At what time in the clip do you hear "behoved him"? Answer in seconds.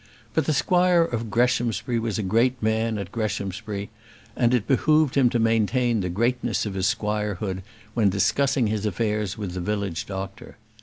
4.65-5.29